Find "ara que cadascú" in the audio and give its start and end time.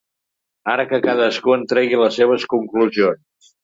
0.75-1.55